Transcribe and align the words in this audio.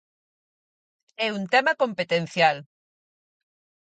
É 1.25 1.27
un 1.37 1.43
tema 1.53 1.73
competencial. 1.83 2.57